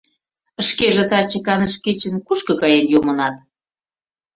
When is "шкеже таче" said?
0.67-1.39